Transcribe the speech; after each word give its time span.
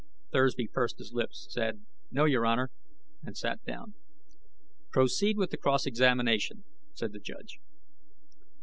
Thursby 0.33 0.67
pursed 0.69 0.97
his 0.97 1.13
lips, 1.13 1.45
said, 1.51 1.85
"No, 2.09 2.25
Your 2.25 2.43
Honor," 2.43 2.71
and 3.23 3.37
sat 3.37 3.63
down. 3.65 3.93
"Proceed 4.91 5.37
with 5.37 5.51
the 5.51 5.57
cross 5.57 5.85
examination," 5.85 6.63
said 6.95 7.11
the 7.13 7.19
judge. 7.19 7.59